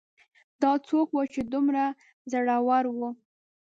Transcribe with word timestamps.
دا 0.61 0.71
څوک 0.87 1.07
و 1.13 1.19
چې 1.33 1.41
دومره 1.53 1.83
زړور 2.31 2.83
و 2.97 2.99